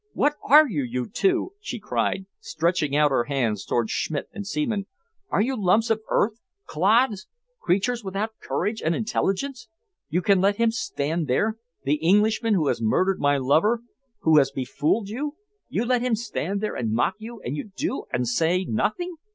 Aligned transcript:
"What 0.13 0.33
are 0.43 0.67
you, 0.67 0.81
you 0.81 1.07
two?" 1.07 1.53
she 1.59 1.77
cried, 1.79 2.25
stretching 2.39 2.95
out 2.95 3.11
her 3.11 3.25
hands 3.25 3.63
towards 3.63 3.91
Schmidt 3.91 4.27
and 4.33 4.47
Seaman. 4.47 4.87
"Are 5.29 5.43
you 5.43 5.55
lumps 5.55 5.91
of 5.91 6.01
earth 6.09 6.39
clods 6.65 7.27
creatures 7.59 8.03
without 8.03 8.31
courage 8.39 8.81
and 8.81 8.95
intelligence? 8.95 9.67
You 10.09 10.23
can 10.23 10.41
let 10.41 10.55
him 10.55 10.71
stand 10.71 11.27
there 11.27 11.57
the 11.83 11.97
Englishman 12.01 12.55
who 12.55 12.65
has 12.67 12.81
murdered 12.81 13.19
my 13.19 13.37
lover, 13.37 13.81
who 14.21 14.39
has 14.39 14.49
befooled 14.49 15.07
you? 15.09 15.35
You 15.69 15.85
let 15.85 16.01
him 16.01 16.15
stand 16.15 16.61
there 16.61 16.73
and 16.75 16.93
mock 16.95 17.13
you, 17.19 17.39
and 17.41 17.55
you 17.55 17.69
do 17.77 18.05
and 18.11 18.27
say 18.27 18.65
nothing! 18.65 19.17